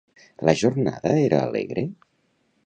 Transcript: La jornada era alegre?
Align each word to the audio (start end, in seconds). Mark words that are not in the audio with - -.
La 0.49 0.55
jornada 0.61 1.13
era 1.27 1.43
alegre? 1.51 1.85